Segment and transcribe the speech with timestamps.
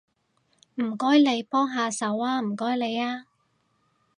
[0.81, 3.25] 唔該你幫下手吖，唔該你吖